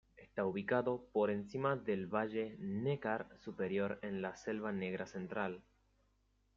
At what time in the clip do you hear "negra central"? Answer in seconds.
4.71-5.61